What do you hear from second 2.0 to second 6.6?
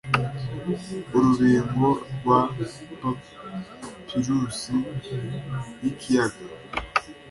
rwa papirusi yikiyaga